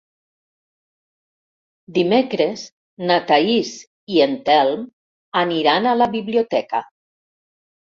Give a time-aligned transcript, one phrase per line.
[1.99, 2.65] Dimecres
[3.11, 3.77] na Thaís
[4.17, 4.85] i en Telm
[5.47, 6.89] aniran a la biblioteca.